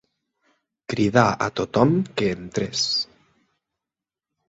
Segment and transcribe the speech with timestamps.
[0.93, 2.89] Cridà a tothom que entrés